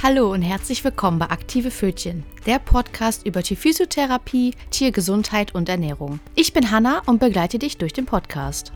[0.00, 6.20] Hallo und herzlich willkommen bei Aktive Fötchen, der Podcast über Tierphysiotherapie, Tiergesundheit und Ernährung.
[6.36, 8.72] Ich bin Hanna und begleite dich durch den Podcast.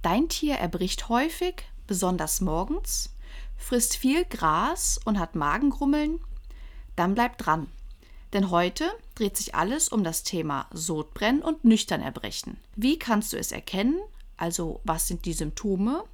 [0.00, 3.14] Dein Tier erbricht häufig, besonders morgens,
[3.58, 6.18] frisst viel Gras und hat Magengrummeln?
[6.96, 7.66] Dann bleib dran.
[8.32, 12.56] Denn heute dreht sich alles um das Thema Sodbrennen und Nüchternerbrechen.
[12.74, 14.00] Wie kannst du es erkennen?
[14.38, 16.04] Also was sind die Symptome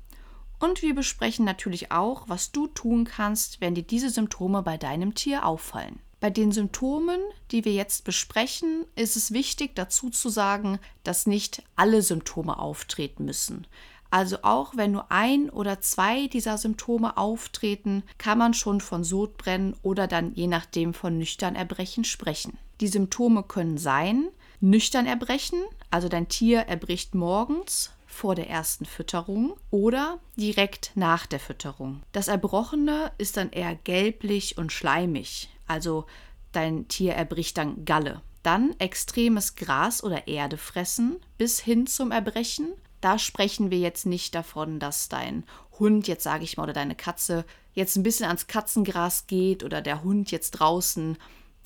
[0.58, 5.14] und wir besprechen natürlich auch, was du tun kannst, wenn dir diese Symptome bei deinem
[5.14, 6.00] Tier auffallen.
[6.18, 7.20] Bei den Symptomen,
[7.50, 13.26] die wir jetzt besprechen, ist es wichtig dazu zu sagen, dass nicht alle Symptome auftreten
[13.26, 13.66] müssen.
[14.10, 19.76] Also auch wenn nur ein oder zwei dieser Symptome auftreten, kann man schon von Sodbrennen
[19.82, 22.56] oder dann je nachdem von Nüchternerbrechen sprechen.
[22.80, 24.28] Die Symptome können sein
[24.60, 25.60] Nüchternerbrechen,
[25.90, 32.02] also dein Tier erbricht morgens, vor der ersten Fütterung oder direkt nach der Fütterung.
[32.12, 36.06] Das Erbrochene ist dann eher gelblich und schleimig, also
[36.52, 38.22] dein Tier erbricht dann Galle.
[38.42, 42.68] Dann extremes Gras oder Erde fressen bis hin zum Erbrechen.
[43.00, 45.44] Da sprechen wir jetzt nicht davon, dass dein
[45.78, 49.82] Hund jetzt, sage ich mal, oder deine Katze jetzt ein bisschen ans Katzengras geht oder
[49.82, 51.18] der Hund jetzt draußen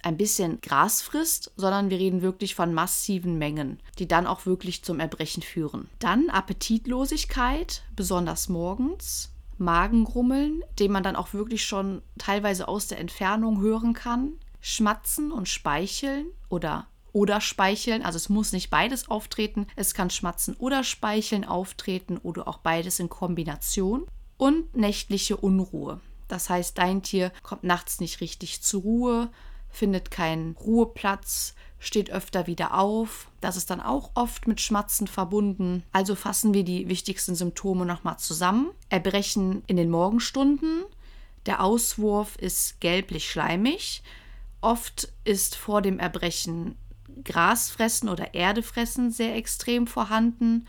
[0.02, 4.82] ein bisschen Gras frisst, sondern wir reden wirklich von massiven Mengen, die dann auch wirklich
[4.82, 5.88] zum Erbrechen führen.
[5.98, 9.32] Dann Appetitlosigkeit, besonders morgens.
[9.58, 14.32] Magengrummeln, den man dann auch wirklich schon teilweise aus der Entfernung hören kann.
[14.60, 20.54] Schmatzen und Speicheln oder oder Speicheln, also es muss nicht beides auftreten, es kann Schmatzen
[20.54, 24.06] oder Speicheln auftreten oder auch beides in Kombination.
[24.36, 26.00] Und nächtliche Unruhe.
[26.28, 29.30] Das heißt, dein Tier kommt nachts nicht richtig zur Ruhe,
[29.70, 33.28] findet keinen Ruheplatz, steht öfter wieder auf.
[33.40, 35.82] Das ist dann auch oft mit Schmatzen verbunden.
[35.92, 38.70] Also fassen wir die wichtigsten Symptome nochmal zusammen.
[38.90, 40.84] Erbrechen in den Morgenstunden.
[41.46, 44.02] Der Auswurf ist gelblich-schleimig.
[44.60, 46.76] Oft ist vor dem Erbrechen
[47.24, 50.66] Grasfressen oder Erdefressen sehr extrem vorhanden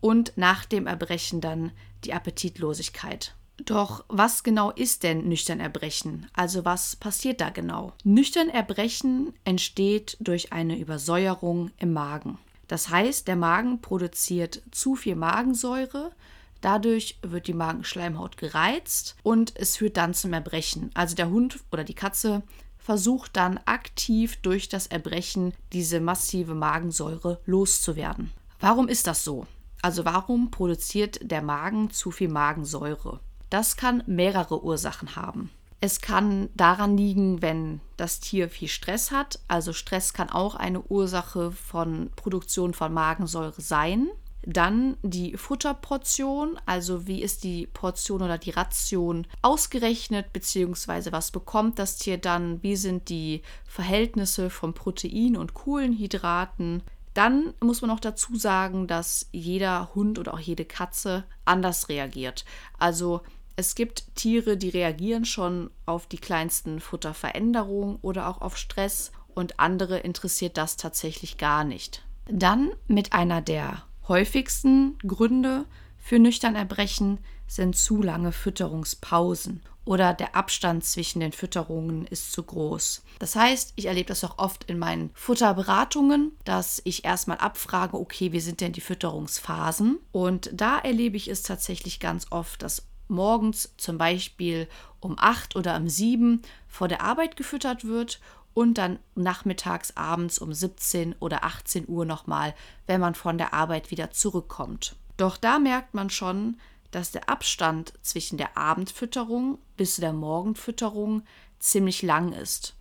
[0.00, 1.72] und nach dem Erbrechen dann
[2.04, 3.34] die Appetitlosigkeit.
[3.64, 6.28] Doch was genau ist denn nüchtern Erbrechen?
[6.34, 7.92] Also was passiert da genau?
[8.04, 12.38] Nüchtern Erbrechen entsteht durch eine Übersäuerung im Magen.
[12.68, 16.12] Das heißt, der Magen produziert zu viel Magensäure,
[16.60, 20.90] dadurch wird die Magenschleimhaut gereizt und es führt dann zum Erbrechen.
[20.94, 22.42] Also der Hund oder die Katze
[22.78, 28.32] versucht dann aktiv durch das Erbrechen diese massive Magensäure loszuwerden.
[28.60, 29.46] Warum ist das so?
[29.82, 33.20] Also warum produziert der Magen zu viel Magensäure?
[33.50, 35.50] Das kann mehrere Ursachen haben.
[35.80, 39.38] Es kann daran liegen, wenn das Tier viel Stress hat.
[39.46, 44.08] Also Stress kann auch eine Ursache von Produktion von Magensäure sein.
[44.48, 51.80] Dann die Futterportion, also wie ist die Portion oder die Ration ausgerechnet, beziehungsweise was bekommt
[51.80, 56.82] das Tier dann, wie sind die Verhältnisse von Protein und Kohlenhydraten.
[57.12, 62.44] Dann muss man noch dazu sagen, dass jeder Hund oder auch jede Katze anders reagiert.
[62.78, 63.22] Also
[63.56, 69.58] es gibt Tiere, die reagieren schon auf die kleinsten Futterveränderungen oder auch auf Stress und
[69.58, 72.04] andere interessiert das tatsächlich gar nicht.
[72.28, 75.64] Dann mit einer der häufigsten Gründe
[75.96, 83.04] für Nüchternerbrechen sind zu lange Fütterungspausen oder der Abstand zwischen den Fütterungen ist zu groß.
[83.20, 88.32] Das heißt, ich erlebe das auch oft in meinen Futterberatungen, dass ich erstmal abfrage, okay,
[88.32, 89.98] wie sind denn die Fütterungsphasen?
[90.12, 94.68] Und da erlebe ich es tatsächlich ganz oft, dass morgens zum Beispiel
[95.00, 98.20] um 8 oder um 7 vor der Arbeit gefüttert wird
[98.54, 102.54] und dann nachmittags, abends um 17 oder 18 Uhr nochmal,
[102.86, 104.96] wenn man von der Arbeit wieder zurückkommt.
[105.16, 106.56] Doch da merkt man schon,
[106.90, 111.22] dass der Abstand zwischen der Abendfütterung bis der Morgenfütterung
[111.58, 112.74] ziemlich lang ist.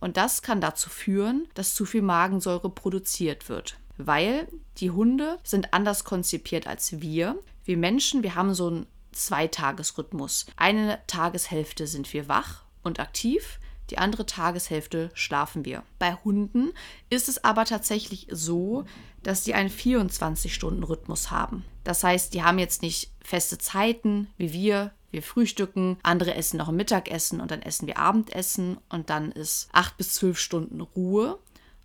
[0.00, 3.78] Und das kann dazu führen, dass zu viel Magensäure produziert wird.
[3.98, 4.48] Weil
[4.78, 7.38] die Hunde sind anders konzipiert als wir.
[7.64, 10.46] Wir Menschen, wir haben so ein Zweitagesrhythmus.
[10.56, 13.58] Eine Tageshälfte sind wir wach und aktiv,
[13.90, 15.82] die andere Tageshälfte schlafen wir.
[15.98, 16.72] Bei Hunden
[17.10, 18.84] ist es aber tatsächlich so,
[19.22, 21.64] dass die einen 24-Stunden-Rhythmus haben.
[21.84, 24.92] Das heißt, die haben jetzt nicht feste Zeiten wie wir.
[25.10, 29.68] Wir frühstücken, andere essen noch ein Mittagessen und dann essen wir Abendessen und dann ist
[29.72, 31.40] acht bis zwölf Stunden Ruhe,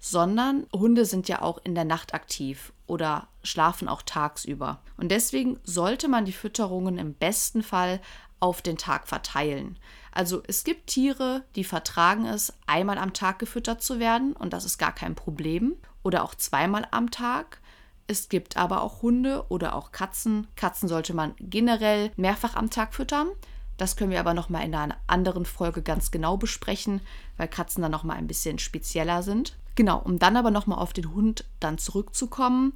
[0.08, 4.80] sondern Hunde sind ja auch in der Nacht aktiv oder schlafen auch tagsüber.
[4.98, 8.00] Und deswegen sollte man die Fütterungen im besten Fall
[8.40, 9.80] auf den Tag verteilen.
[10.12, 14.64] Also es gibt Tiere, die vertragen es, einmal am Tag gefüttert zu werden und das
[14.64, 15.76] ist gar kein Problem.
[16.04, 17.60] Oder auch zweimal am Tag.
[18.06, 20.46] Es gibt aber auch Hunde oder auch Katzen.
[20.56, 23.30] Katzen sollte man generell mehrfach am Tag füttern.
[23.78, 27.02] Das können wir aber noch mal in einer anderen Folge ganz genau besprechen,
[27.38, 29.58] weil Katzen dann noch mal ein bisschen spezieller sind.
[29.76, 32.74] Genau, um dann aber noch mal auf den Hund dann zurückzukommen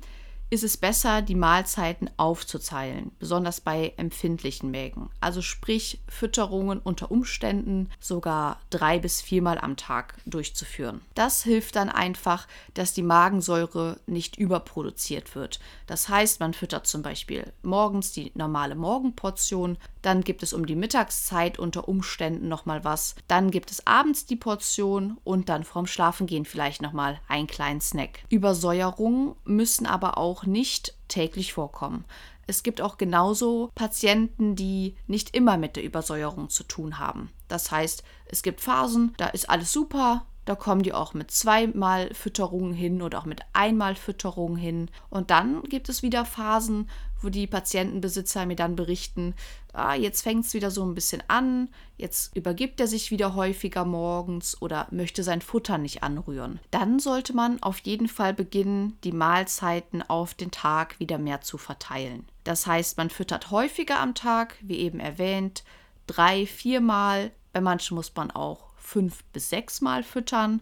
[0.50, 5.10] ist es besser, die Mahlzeiten aufzuteilen, besonders bei empfindlichen Mägen.
[5.22, 11.02] Also sprich Fütterungen unter Umständen sogar drei bis viermal am Tag durchzuführen.
[11.14, 15.60] Das hilft dann einfach, dass die Magensäure nicht überproduziert wird.
[15.86, 20.76] Das heißt, man füttert zum Beispiel morgens die normale Morgenportion, dann gibt es um die
[20.76, 26.46] Mittagszeit unter Umständen nochmal was, dann gibt es abends die Portion und dann vorm Schlafengehen
[26.46, 28.24] vielleicht nochmal einen kleinen Snack.
[28.30, 32.06] Übersäuerungen müssen aber auch nicht täglich vorkommen.
[32.48, 37.30] Es gibt auch genauso Patienten, die nicht immer mit der Übersäuerung zu tun haben.
[37.48, 42.12] Das heißt, es gibt Phasen, da ist alles super, da kommen die auch mit zweimal
[42.16, 44.90] Fütterungen hin oder auch mit einmal Fütterungen hin.
[45.12, 46.90] Und dann gibt es wieder Phasen,
[47.22, 49.36] wo die Patientenbesitzer mir dann berichten,
[49.74, 53.86] ah, jetzt fängt es wieder so ein bisschen an, jetzt übergibt er sich wieder häufiger
[53.86, 56.60] morgens oder möchte sein Futter nicht anrühren.
[56.72, 61.58] Dann sollte man auf jeden Fall beginnen, die Mahlzeiten auf den Tag wieder mehr zu
[61.58, 62.26] verteilen.
[62.44, 65.64] Das heißt, man füttert häufiger am Tag, wie eben erwähnt,
[66.08, 67.32] drei, viermal.
[67.54, 70.62] Bei manchen muss man auch fünf bis sechs Mal füttern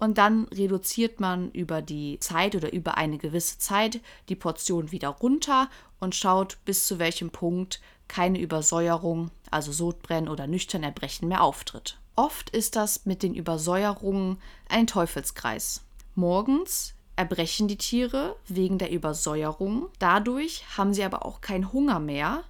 [0.00, 5.08] und dann reduziert man über die Zeit oder über eine gewisse Zeit die Portion wieder
[5.08, 5.68] runter
[6.00, 11.98] und schaut, bis zu welchem Punkt keine Übersäuerung, also Sodbrennen oder Nüchternerbrechen mehr auftritt.
[12.16, 15.82] Oft ist das mit den Übersäuerungen ein Teufelskreis.
[16.14, 22.44] Morgens erbrechen die Tiere wegen der Übersäuerung, dadurch haben sie aber auch keinen Hunger mehr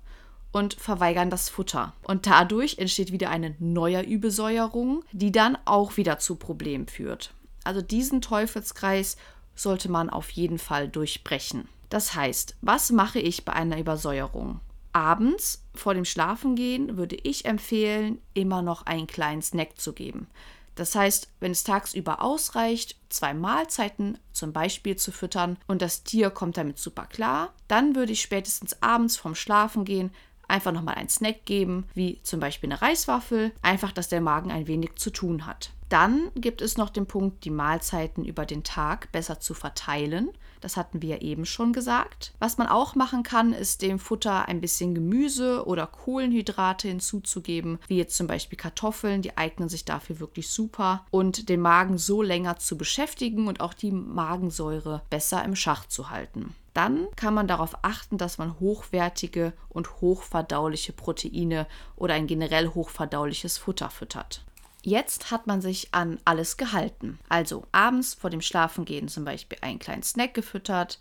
[0.52, 1.92] und verweigern das Futter.
[2.04, 7.32] Und dadurch entsteht wieder eine neue Übersäuerung, die dann auch wieder zu Problemen führt.
[7.69, 9.19] Also diesen Teufelskreis
[9.55, 11.69] sollte man auf jeden Fall durchbrechen.
[11.91, 14.61] Das heißt, was mache ich bei einer Übersäuerung?
[14.94, 20.29] Abends vor dem Schlafengehen würde ich empfehlen, immer noch einen kleinen Snack zu geben.
[20.76, 26.31] Das heißt, wenn es tagsüber ausreicht, zwei Mahlzeiten zum Beispiel zu füttern und das Tier
[26.31, 30.11] kommt damit super klar, dann würde ich spätestens abends vorm Schlafengehen
[30.49, 34.69] einfach nochmal einen Snack geben, wie zum Beispiel eine Reiswaffel, einfach, dass der Magen ein
[34.69, 35.70] wenig zu tun hat.
[35.88, 40.31] Dann gibt es noch den Punkt, die Mahlzeiten über den Tag besser zu verteilen.
[40.61, 42.32] Das hatten wir eben schon gesagt.
[42.40, 47.96] Was man auch machen kann, ist dem Futter ein bisschen Gemüse oder Kohlenhydrate hinzuzugeben, wie
[47.96, 52.58] jetzt zum Beispiel Kartoffeln, die eignen sich dafür wirklich super und den Magen so länger
[52.58, 57.75] zu beschäftigen und auch die Magensäure besser im Schach zu halten dann kann man darauf
[57.82, 64.44] achten, dass man hochwertige und hochverdauliche Proteine oder ein generell hochverdauliches Futter füttert.
[64.82, 67.19] Jetzt hat man sich an alles gehalten.
[67.28, 70.98] Also abends vor dem Schlafengehen zum Beispiel einen kleinen Snack gefüttert,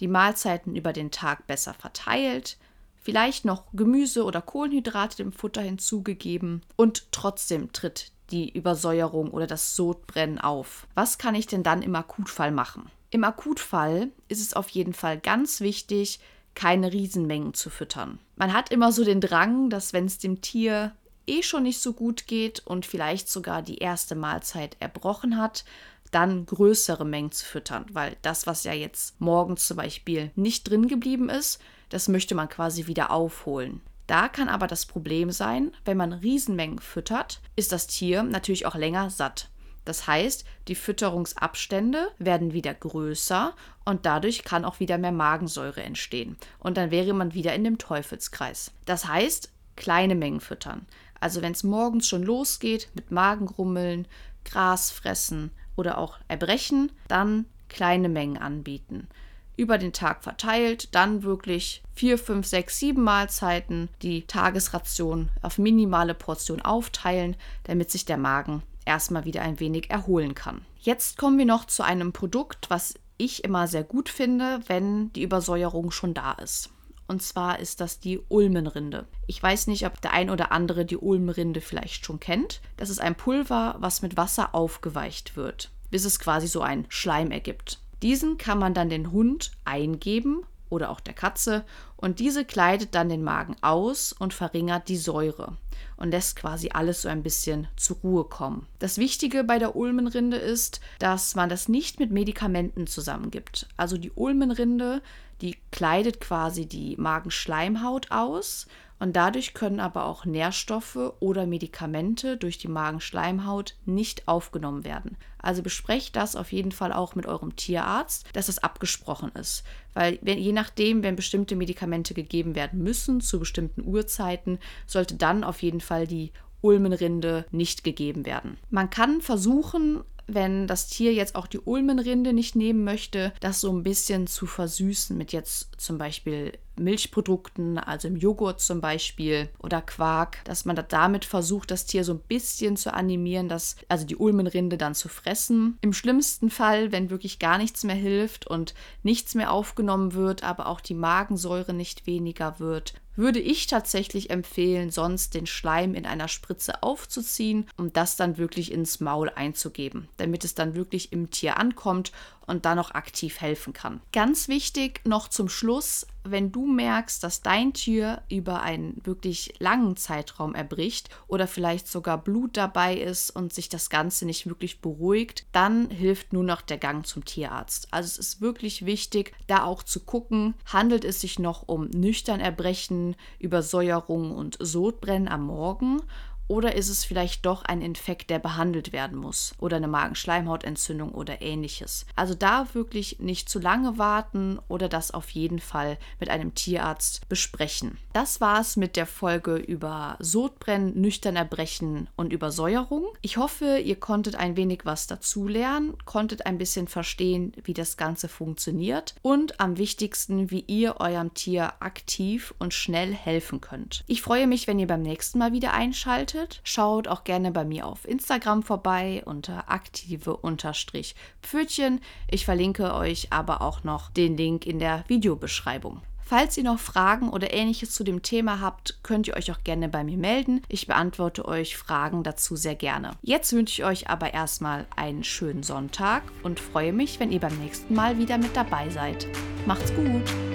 [0.00, 2.58] die Mahlzeiten über den Tag besser verteilt,
[3.02, 9.76] vielleicht noch Gemüse oder Kohlenhydrate dem Futter hinzugegeben und trotzdem tritt die Übersäuerung oder das
[9.76, 10.86] Sodbrennen auf.
[10.94, 12.90] Was kann ich denn dann im Akutfall machen?
[13.10, 16.18] Im Akutfall ist es auf jeden Fall ganz wichtig,
[16.54, 18.18] keine Riesenmengen zu füttern.
[18.36, 20.92] Man hat immer so den Drang, dass wenn es dem Tier
[21.26, 25.64] eh schon nicht so gut geht und vielleicht sogar die erste Mahlzeit erbrochen hat,
[26.10, 30.86] dann größere Mengen zu füttern, weil das, was ja jetzt morgens zum Beispiel nicht drin
[30.86, 33.80] geblieben ist, das möchte man quasi wieder aufholen.
[34.06, 38.74] Da kann aber das Problem sein, wenn man Riesenmengen füttert, ist das Tier natürlich auch
[38.74, 39.48] länger satt.
[39.84, 46.36] Das heißt, die Fütterungsabstände werden wieder größer und dadurch kann auch wieder mehr Magensäure entstehen.
[46.58, 48.72] Und dann wäre man wieder in dem Teufelskreis.
[48.86, 50.86] Das heißt, kleine Mengen füttern.
[51.24, 54.06] Also wenn es morgens schon losgeht mit Magengrummeln,
[54.44, 59.08] Gras fressen oder auch Erbrechen, dann kleine Mengen anbieten.
[59.56, 66.12] Über den Tag verteilt, dann wirklich vier, fünf, sechs, sieben Mahlzeiten die Tagesration auf minimale
[66.12, 70.60] Portion aufteilen, damit sich der Magen erstmal wieder ein wenig erholen kann.
[70.78, 75.22] Jetzt kommen wir noch zu einem Produkt, was ich immer sehr gut finde, wenn die
[75.22, 76.68] Übersäuerung schon da ist.
[77.08, 79.06] Und zwar ist das die Ulmenrinde.
[79.26, 82.60] Ich weiß nicht, ob der ein oder andere die Ulmenrinde vielleicht schon kennt.
[82.76, 87.30] Das ist ein Pulver, was mit Wasser aufgeweicht wird, bis es quasi so ein Schleim
[87.30, 87.80] ergibt.
[88.02, 91.64] Diesen kann man dann den Hund eingeben oder auch der Katze
[91.96, 95.56] und diese kleidet dann den Magen aus und verringert die Säure.
[95.96, 98.66] und lässt quasi alles so ein bisschen zur Ruhe kommen.
[98.78, 103.68] Das Wichtige bei der Ulmenrinde ist, dass man das nicht mit Medikamenten zusammengibt.
[103.76, 105.02] Also die Ulmenrinde,
[105.40, 108.66] die kleidet quasi die Magenschleimhaut aus
[108.98, 115.16] und dadurch können aber auch Nährstoffe oder Medikamente durch die Magenschleimhaut nicht aufgenommen werden.
[115.38, 119.64] Also besprecht das auf jeden Fall auch mit eurem Tierarzt, dass es abgesprochen ist.
[119.92, 125.44] Weil wenn, je nachdem, wenn bestimmte Medikamente gegeben werden müssen zu bestimmten Uhrzeiten, sollte dann
[125.44, 126.32] auf jeden Fall die
[126.62, 128.56] Ulmenrinde nicht gegeben werden.
[128.70, 133.72] Man kann versuchen, wenn das Tier jetzt auch die Ulmenrinde nicht nehmen möchte, das so
[133.72, 139.80] ein bisschen zu versüßen mit jetzt zum Beispiel Milchprodukten, also im Joghurt zum Beispiel oder
[139.80, 144.16] Quark, dass man damit versucht, das Tier so ein bisschen zu animieren, dass, also die
[144.16, 145.78] Ulmenrinde dann zu fressen.
[145.82, 150.66] Im schlimmsten Fall, wenn wirklich gar nichts mehr hilft und nichts mehr aufgenommen wird, aber
[150.66, 156.28] auch die Magensäure nicht weniger wird, würde ich tatsächlich empfehlen, sonst den Schleim in einer
[156.28, 161.58] Spritze aufzuziehen und das dann wirklich ins Maul einzugeben, damit es dann wirklich im Tier
[161.58, 162.12] ankommt
[162.46, 164.00] und dann noch aktiv helfen kann.
[164.12, 169.96] Ganz wichtig noch zum Schluss, wenn du merkst, dass dein Tier über einen wirklich langen
[169.96, 175.46] Zeitraum erbricht oder vielleicht sogar Blut dabei ist und sich das Ganze nicht wirklich beruhigt,
[175.52, 177.88] dann hilft nur noch der Gang zum Tierarzt.
[177.90, 182.40] Also es ist wirklich wichtig, da auch zu gucken, handelt es sich noch um nüchtern
[182.40, 186.00] Erbrechen, Übersäuerung und Sodbrennen am Morgen
[186.46, 191.40] oder ist es vielleicht doch ein Infekt, der behandelt werden muss oder eine Magenschleimhautentzündung oder
[191.40, 192.06] ähnliches?
[192.16, 197.28] Also da wirklich nicht zu lange warten oder das auf jeden Fall mit einem Tierarzt
[197.28, 197.98] besprechen.
[198.12, 203.06] Das war es mit der Folge über Sodbrennen, nüchtern erbrechen und Übersäuerung.
[203.22, 208.28] Ich hoffe, ihr konntet ein wenig was dazulernen, konntet ein bisschen verstehen, wie das Ganze
[208.28, 214.04] funktioniert und am wichtigsten, wie ihr eurem Tier aktiv und schnell helfen könnt.
[214.06, 217.64] Ich freue mich, wenn ihr beim nächsten Mal wieder einschaltet solltet, schaut auch gerne bei
[217.64, 222.02] mir auf Instagram vorbei unter aktive-pfötchen.
[222.30, 226.02] Ich verlinke euch aber auch noch den Link in der Videobeschreibung.
[226.26, 229.90] Falls ihr noch Fragen oder ähnliches zu dem Thema habt, könnt ihr euch auch gerne
[229.90, 230.62] bei mir melden.
[230.68, 233.10] Ich beantworte euch Fragen dazu sehr gerne.
[233.20, 237.58] Jetzt wünsche ich euch aber erstmal einen schönen Sonntag und freue mich, wenn ihr beim
[237.58, 239.26] nächsten Mal wieder mit dabei seid.
[239.66, 240.53] Macht's gut!